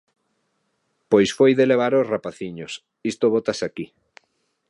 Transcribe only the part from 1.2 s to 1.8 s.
foi de